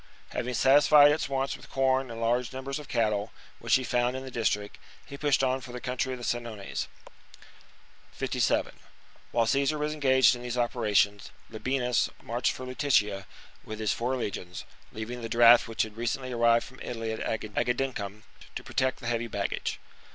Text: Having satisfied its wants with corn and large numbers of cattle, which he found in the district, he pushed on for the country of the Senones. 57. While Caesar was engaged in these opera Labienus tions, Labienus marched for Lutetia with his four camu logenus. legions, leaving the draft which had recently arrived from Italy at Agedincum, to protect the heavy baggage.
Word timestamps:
Having 0.29 0.55
satisfied 0.55 1.11
its 1.11 1.29
wants 1.29 1.55
with 1.55 1.69
corn 1.69 2.09
and 2.09 2.19
large 2.19 2.51
numbers 2.53 2.79
of 2.79 2.87
cattle, 2.87 3.31
which 3.59 3.75
he 3.75 3.83
found 3.83 4.15
in 4.15 4.23
the 4.23 4.31
district, 4.31 4.79
he 5.05 5.15
pushed 5.15 5.43
on 5.43 5.61
for 5.61 5.71
the 5.71 5.79
country 5.79 6.11
of 6.11 6.17
the 6.17 6.25
Senones. 6.25 6.87
57. 8.13 8.79
While 9.31 9.45
Caesar 9.45 9.77
was 9.77 9.93
engaged 9.93 10.35
in 10.35 10.41
these 10.41 10.57
opera 10.57 10.81
Labienus 10.89 10.97
tions, 10.97 11.29
Labienus 11.51 12.09
marched 12.19 12.51
for 12.53 12.65
Lutetia 12.65 13.27
with 13.63 13.77
his 13.79 13.93
four 13.93 14.13
camu 14.13 14.21
logenus. 14.21 14.21
legions, 14.23 14.65
leaving 14.91 15.21
the 15.21 15.29
draft 15.29 15.67
which 15.67 15.83
had 15.83 15.95
recently 15.95 16.31
arrived 16.31 16.65
from 16.65 16.79
Italy 16.81 17.11
at 17.11 17.19
Agedincum, 17.19 18.23
to 18.55 18.63
protect 18.63 19.01
the 19.01 19.07
heavy 19.07 19.27
baggage. 19.27 19.79